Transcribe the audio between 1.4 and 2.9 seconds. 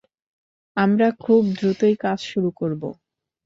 দ্রুতই কাজ শুরু করব।